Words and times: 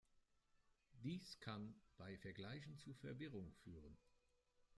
Dies 1.03 1.37
kann 1.41 1.79
bei 1.97 2.17
Vergleichen 2.17 2.75
zu 2.75 2.91
Verwirrung 2.95 3.53
führen. 3.63 3.99